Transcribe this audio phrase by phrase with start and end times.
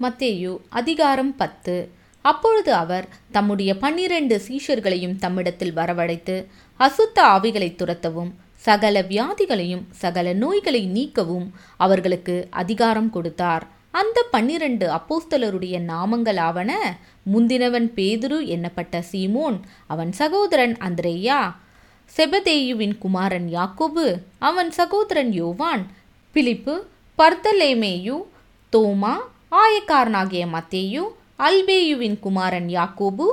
[0.00, 1.90] மத்தேயு அதிகாரம் பத்து.
[2.24, 6.36] அப்பொழுது அவர் தம்முடைய பன்னிரண்டு சீஷர்களையும் தம்மிடத்தில் வரவழைத்து
[6.80, 13.66] அசுத்த ஆவிகளை துரத்தவும் சகல வியாதிகளையும் சகல நோய்களை நீக்கவும் அவர்களுக்கு அதிகாரம் கொடுத்தார்.
[13.90, 16.70] அந்த பன்னிரண்டு அப்போஸ்தலருடைய நாமங்களாவன
[17.32, 21.40] முந்தினவன் பேதுரு என்னப்பட்ட சீமோன் அவன் சகோதரன் அந்திரேயா
[22.16, 24.04] செபதேயுவின் குமாரன் யாக்கோபு
[24.38, 25.86] அவன் சகோதரன் யோவான்
[26.32, 26.74] பிலிப்பு
[27.18, 28.16] பர்தலேமேயு
[28.72, 29.16] தோமா
[29.52, 31.02] ஆயக்காரனாகிய மத்தேயு
[31.38, 33.26] அல்பேயுவின் குமாரன் யாக்கோபு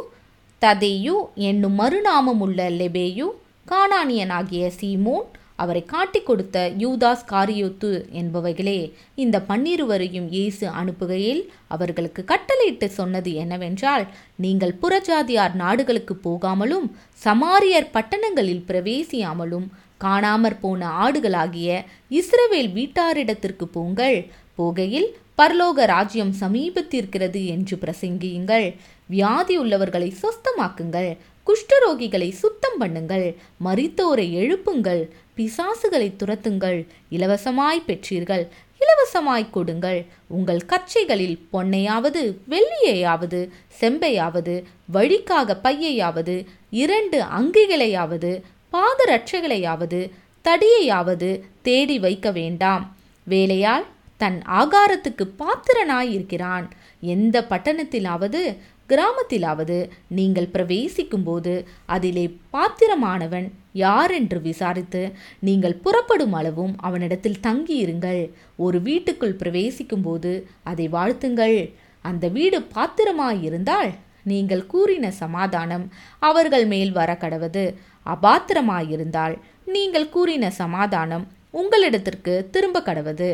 [0.62, 3.28] ததேயு என்னும் மறுநாமமுள்ள லெபேயு
[3.70, 5.26] கானானியனாகிய சீமோன்
[5.56, 8.80] அவரை காட்டிக் கொடுத்த யூதாஸ் காரியோத்து என்பவைகளே
[9.16, 14.06] இந்த பன்னிருவரையும் இயேசு அனுப்புகையில் அவர்களுக்கு கட்டளையிட்டு சொன்னது என்னவென்றால்
[14.36, 16.88] நீங்கள் புறஜாதியார் நாடுகளுக்கு போகாமலும்
[17.26, 19.68] சமாரியர் பட்டணங்களில் பிரவேசியாமலும்
[20.04, 21.70] காணாமற் போன ஆடுகளாகிய
[22.12, 24.18] இஸ்ரவேல் வீட்டாரிடத்திற்கு போங்கள்.
[24.58, 28.76] போகையில் பரலோக ராஜ்யம் சமீபத்திருக்கிறது என்று பிரசங்கியுங்கள்.
[29.08, 31.18] வியாதி உள்ளவர்களை சொஸ்தமாக்குங்கள்.
[31.48, 33.36] குஷ்டரோகிகளை சுத்தம் பண்ணுங்கள்.
[33.66, 35.10] மரித்தோரை எழுப்புங்கள்.
[35.38, 36.88] பிசாசுகளை துரத்துங்கள்.
[37.12, 38.48] இலவசமாய் பெற்றீர்கள்.
[38.80, 40.06] இலவசமாய் கொடுங்கள்.
[40.28, 43.50] உங்கள் கச்சைகளில் பொன்னையாவது வெள்ளியையாவது
[43.82, 44.64] செம்பையாவது
[44.94, 48.42] வழிக்காக பையையாவது இரண்டு அங்கிகளையாவது
[48.72, 50.10] பாதரட்சைகளையாவது
[50.44, 52.96] தடியையாவது தேடி வைக்க வேண்டாம்.
[53.24, 56.66] வேலையால் தன் ஆகாரத்துக்கு பாத்திரனாயிருக்கிறான்.
[57.14, 58.42] எந்த பட்டணத்திலாவது
[58.90, 59.78] கிராமத்திலாவது
[60.18, 61.54] நீங்கள் பிரவேசிக்கும்போது
[61.86, 65.02] அதிலே பாத்திரமானவன் யார் என்று விசாரித்து
[65.40, 68.22] நீங்கள் புறப்படும் அளவும் அவனிடத்தில் தங்கியிருங்கள்.
[68.56, 71.58] ஒரு வீட்டுக்குள் பிரவேசிக்கும்போது அதை வாழ்த்துங்கள்.
[72.06, 73.92] அந்த வீடு பாத்திரமாயிருந்தால்
[74.24, 75.84] நீங்கள் கூறின சமாதானம்
[76.20, 77.64] அவர்கள் மேல் வர கடவது
[78.06, 79.36] அபாத்திரமாயிருந்தால்
[79.66, 81.26] நீங்கள் கூறின சமாதானம்
[81.62, 83.30] உங்களிடத்திற்கு திரும்ப கடவது.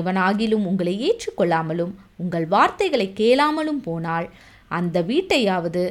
[0.00, 4.28] எவனாகிலும் உங்களை ஏற்றுக்கொள்ளாமலும் உங்கள் வார்த்தைகளை கேளாமலும் போனால்
[4.70, 5.84] அந்த வீட்டையாவது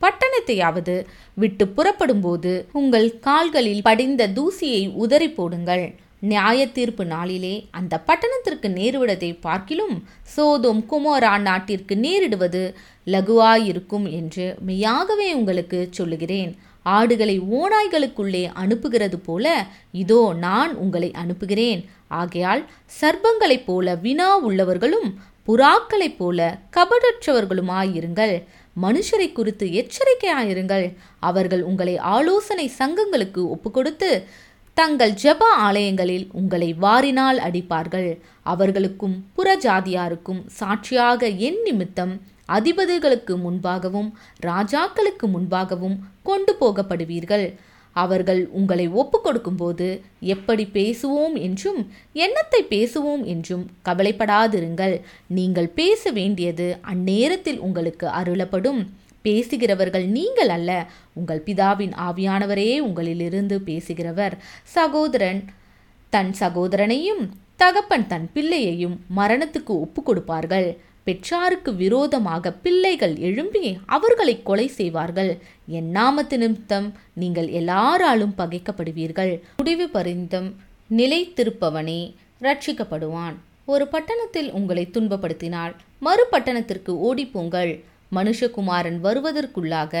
[0.00, 0.96] பட்டணத்தையாவது
[1.42, 5.86] விட்டு புறப்படும்போது உங்கள் கால்களில் படிந்த தூசியை உதறி போடுங்கள்.
[6.30, 9.96] நியாய தீர்ப்பு நாளிலே அந்த பட்டணத்திற்கு நேருவிடத்தை பார்க்கிலும்
[10.36, 12.62] சோதோம் குமோரா நாட்டிற்கு நேரிடுவது
[13.06, 16.50] லகுவாயிருக்கும் என்று மெய்யாகவே உங்களுக்கு சொல்லுகிறேன்.
[16.96, 19.46] ஆடுகளை ஓநாய்களுக்குள்ளே அனுப்புகிறது போல
[20.02, 21.80] இதோ நான் உங்களை அனுப்புகிறேன்.
[22.20, 22.62] ஆகையால்
[23.00, 25.08] சர்ப்பங்களைப் போல வினா உள்ளவர்களும்
[25.48, 26.38] புறாக்களைப் போல
[26.76, 28.34] கபடற்றவர்களுமாயிருங்கள்.
[28.82, 30.86] மனுஷரை குறித்து எச்சரிக்கையாயிருங்கள்.
[31.28, 34.10] அவர்கள் உங்களை ஆலோசனை சங்கங்களுக்கு ஒப்புக்கொடுத்து
[34.76, 38.10] தங்கள் ஜப ஆலயங்களில் உங்களை வாரினால் அடிப்பார்கள்.
[38.52, 42.12] அவர்களுக்கும் புறஜாதியாருக்கும் சாட்சியாக என் நிமித்தம்
[42.56, 44.10] அதிபதிகளுக்கு முன்பாகவும்
[44.46, 47.46] ராஜாக்களுக்கு முன்பாகவும் கொண்டு போகப்படுவீர்கள்.
[47.96, 49.86] அவர்கள் உங்களை ஒப்பு கொடுக்கும்போது
[50.34, 51.80] எப்படி பேசுவோம் என்றும்
[52.24, 54.94] என்னத்தை பேசுவோம் என்றும் கவலைப்படாதிருங்கள்.
[55.38, 58.80] நீங்கள் பேச வேண்டியது அந்நேரத்தில் உங்களுக்கு அருளப்படும்.
[59.22, 60.70] பேசுகிறவர்கள் நீங்கள் அல்ல
[61.14, 64.34] உங்கள் பிதாவின் ஆவியானவரே உங்களிலிருந்து பேசுகிறவர்.
[64.76, 65.40] சகோதரன்
[66.12, 67.22] தன் சகோதரனையும்
[67.56, 70.68] தகப்பன் தன் பிள்ளையையும் மரணத்துக்கு ஒப்பு கொடுப்பார்கள்.
[71.06, 73.64] பெற்றாருக்கு விரோதமாக பிள்ளைகள் எழும்பி
[73.96, 75.32] அவர்களை கொலை செய்வார்கள்.
[75.78, 76.88] என் நாமத்து நிமித்தம்
[77.22, 79.32] நீங்கள் எல்லாராலும் பகைக்கப்படுவீர்கள்.
[79.56, 80.48] முடிவு பரிந்தம்
[81.00, 82.00] நிலைத்திருப்பவனே
[82.40, 85.74] ரட்சிக்கப்படுவான் ஒரு பட்டணத்தில் உங்களை துன்பப்படுத்தினால்
[86.06, 87.72] மறு பட்டணத்திற்கு ஓடிப்போங்கள்.
[88.16, 89.94] மனுஷகுமாரன் வருவதற்குள்ளாக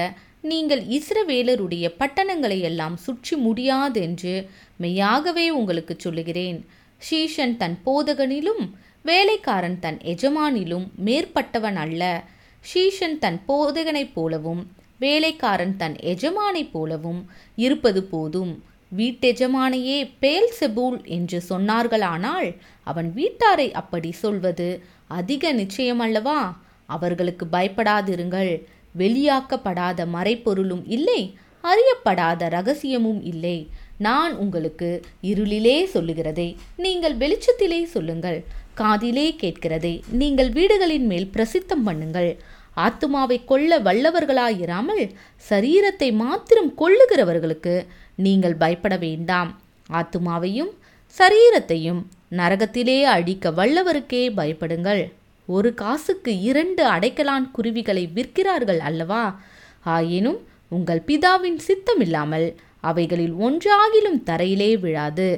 [0.50, 4.34] நீங்கள் இஸ்ரவேலருடைய பட்டணங்களை எல்லாம் சுற்றி முடியாதென்று
[4.76, 6.58] மெய்யாகவே உங்களுக்கு சொல்லுகிறேன்.
[7.00, 8.62] ஷீஷன் தன் போதகனிலும்
[9.02, 12.24] வேலைக்காரன் தன் எஜமானிலும் மேற்பட்டவன் அல்ல.
[12.74, 18.64] ஷீஷன் தன் போதகனைப் போலவும் வேலைக்காரன் தன் எஜமானைப் போலவும் இருப்பது போதும்.
[18.96, 26.54] வீட்டெஜமானையே பேல் செபூல் என்று சொன்னார்களானால் அவன் வீட்டாரை அப்படி சொல்வது அதிக நிச்சயமல்லவா?
[26.86, 28.64] அவர்களுக்கு பயப்படாதிருங்கள்.
[28.98, 33.68] வெளியாக்கப்படாத மறைப்பொருளும் இல்லை அறியப்படாத ரகசியமும் இல்லை.
[33.98, 38.44] நான் உங்களுக்கு இருளிலே சொல்லுகிறதை நீங்கள் வெளிச்சத்திலே சொல்லுங்கள்.
[38.80, 39.92] காதிலே கேட்கிறது.
[40.20, 42.30] நீங்கள் வீடுகளின் மேல் பிரசித்தம் பண்ணுங்கள்.
[42.84, 45.04] ஆத்துமாவை கொள்ள வல்லவர்களாயிராமல்
[45.50, 47.74] சரீரத்தை மாத்திரம் கொள்ளுகிறவர்களுக்கு
[48.26, 49.50] நீங்கள் பயப்பட வேண்டாம்.
[49.98, 50.72] ஆத்துமாவையும்
[51.16, 52.00] சரீரத்தையும்
[52.38, 55.02] நரகத்திலே அழிக்க வல்லவருக்கே பயப்படுங்கள்.
[55.48, 59.24] ஒரு காசுக்கு இரண்டு அடைக்கலான் குருவிகளை விற்கிறார்கள் அல்லவா?
[59.94, 60.40] ஆயினும்
[60.76, 62.48] உங்கள் பிதாவின் சித்தமில்லாமல்
[62.88, 65.28] அவைகளில் ஒன்றாகிலும் தரையிலே விழாது.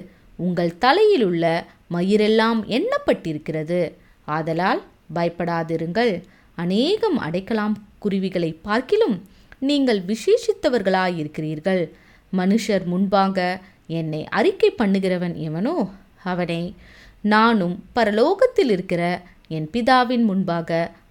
[0.47, 1.45] உங்கள் தலையிலுள்ள
[1.91, 3.93] மயிரெல்லாம் எண்ணப்பட்டிருக்கிறது.
[4.25, 4.83] ஆதலால்
[5.15, 6.23] பயப்படாதிருங்கள்.
[6.55, 9.29] அநேகம் அடைக்கலாம் குருவிகளை பார்க்கிலும்
[9.59, 11.89] நீங்கள் விசேஷித்தவர்களாயிருக்கிறீர்கள்.
[12.37, 15.91] மனுஷர் முன்பாக என்னை அறிக்கை பண்ணுகிறவன் எவனோ?
[16.25, 16.75] அவனை.
[17.21, 19.23] நானும் பரலோகத்தில் இருக்கிற
[19.57, 20.71] என் பிதாவின் முன்பாக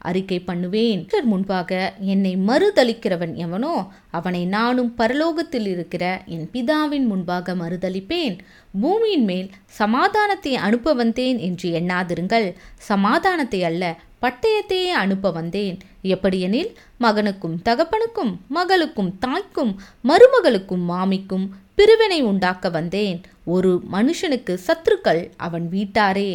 [0.09, 1.01] அறிக்கை பண்ணுவேன்.
[1.24, 1.71] முன்பாக
[2.12, 3.71] என்னை மறுதளிக்கிறவன் எவனோ
[4.18, 8.36] அவனை நானும் பரலோகத்தில் இருக்கிற என் பிதாவின் முன்பாக மறுதளிப்பேன்
[8.81, 9.50] பூமியின் மேல்
[9.80, 12.47] சமாதானத்தை அனுப்ப வந்தேன் என்று எண்ணாதிருங்கள்.
[12.91, 13.83] சமாதானத்தை அல்ல
[14.21, 15.75] பட்டயத்தையே அனுப்ப வந்தேன்.
[16.13, 21.45] எப்படியெனில் மகனுக்கும் தகப்பனுக்கும் மகளுக்கும் தாய்க்கும் மருமகளுக்கும் மாமிக்கும்
[21.75, 23.19] பிரிவினை உண்டாக்க வந்தேன்.
[23.56, 26.31] ஒரு மனுஷனுக்கு சத்துருக்கள் அவன் வீட்டாரே.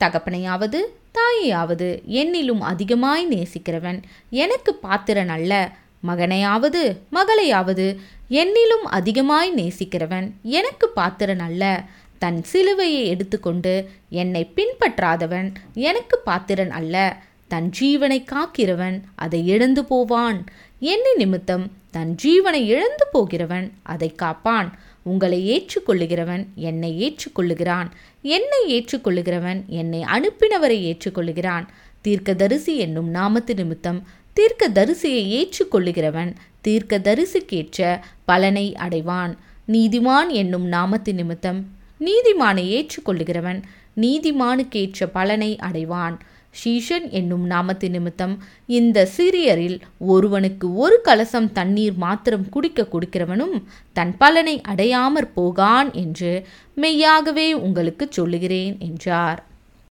[0.00, 0.82] தகப்பனையாவது
[1.14, 4.02] தாயையாவது என்னிலும் அதிகமாய் நேசிக்கிறவன்.
[4.30, 5.76] எனக்கு பாத்திரன் அல்ல
[6.06, 7.96] மகனையாவது மகளையாவது
[8.30, 10.30] என்னிலும் அதிகமாய் நேசிக்கிறவன்.
[10.42, 11.84] எனக்கு பாத்திரன் அல்ல
[12.18, 15.54] தன் சிலுவையை எடுத்துக்கொண்டு என்னை பின்பற்றாதவன்.
[15.74, 17.16] எனக்கு பாத்திரன் அல்ல
[17.48, 20.44] தன் ஜீவனை காக்கிறவன் அதை இழந்து போவான்.
[20.80, 23.66] என்னை நிமித்தம் தன் ஜீவனை இழந்து போகிறவன்.
[23.82, 24.68] அதை காப்பான்.
[25.02, 26.46] உங்களை ஏற்றுக்கொள்ளுகிறவன்.
[26.54, 27.88] என்னை ஏற்றுக்கொள்ளுகிறான்.
[28.22, 29.60] என்னை ஏற்றுக்கொள்ளுகிறவன்.
[29.66, 31.66] என்னை அனுப்பினவரை ஏற்றுக்கொள்ளுகிறான்.
[32.00, 34.00] தீர்க்கதரிசி என்னும் நாமத்து நிமித்தம்
[34.32, 36.34] தீர்க்க தரிசியை ஏற்றுக்கொள்ளுகிறவன்.
[36.60, 39.32] தீர்க்க தரிசிக்கேற்ற பலனை அடைவான்.
[39.68, 41.60] நீதிமான் என்னும் நாமத்து நிமித்தம்
[42.00, 43.62] நீதிமானை ஏற்றுக்கொள்ளுகிறவன்.
[43.96, 46.16] நீதிமானுக்கேற்ற பலனை அடைவான்.
[46.64, 53.62] ஷீஷன் என்னும் நாமத்து நிமித்தம் இந்த சிறியரில் ஒருவனுக்கு ஒரு கலசம் தண்ணீர் மாத்திரம் குடிக்க கொடுக்கிறவனும்
[53.92, 59.42] தன் பலனை அடையாமற் போகான் என்று மெய்யாகவே உங்களுக்கு சொல்லுகிறேன் என்றார்.